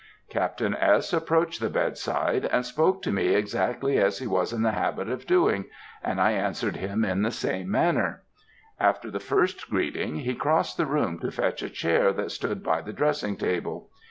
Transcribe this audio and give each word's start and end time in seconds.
"Captain 0.31 0.73
S. 0.75 1.13
approached 1.13 1.59
the 1.61 1.69
bedside, 1.69 2.45
and 2.45 2.65
spoke 2.65 3.03
to 3.03 3.11
me 3.11 3.35
exactly 3.35 3.99
as 3.99 4.17
he 4.17 4.25
was 4.25 4.51
in 4.51 4.63
the 4.63 4.71
habit 4.71 5.07
of 5.07 5.27
doing, 5.27 5.65
and 6.03 6.19
I 6.19 6.31
answered 6.31 6.77
him 6.77 7.05
in 7.05 7.21
the 7.21 7.29
same 7.29 7.69
manner. 7.69 8.23
After 8.79 9.11
the 9.11 9.19
first 9.19 9.69
greeting, 9.69 10.15
he 10.15 10.33
crossed 10.33 10.75
the 10.77 10.87
room 10.87 11.19
to 11.19 11.29
fetch 11.29 11.61
a 11.61 11.69
chair 11.69 12.11
that 12.13 12.31
stood 12.31 12.63
by 12.63 12.81
the 12.81 12.93
dressing 12.93 13.37
table. 13.37 13.91